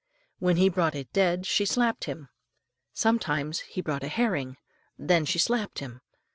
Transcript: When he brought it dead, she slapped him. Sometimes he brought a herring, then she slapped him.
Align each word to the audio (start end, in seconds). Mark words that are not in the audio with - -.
When 0.39 0.55
he 0.57 0.67
brought 0.67 0.95
it 0.95 1.13
dead, 1.13 1.45
she 1.45 1.63
slapped 1.63 2.05
him. 2.05 2.29
Sometimes 2.91 3.59
he 3.59 3.81
brought 3.81 4.03
a 4.03 4.07
herring, 4.07 4.57
then 4.97 5.25
she 5.25 5.37
slapped 5.37 5.77
him. 5.77 6.01